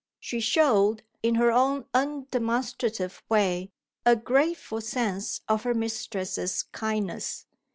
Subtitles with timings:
[0.19, 3.69] She showed, in her own undemonstrative way,
[4.03, 7.45] a grateful sense of her mistress's kindness.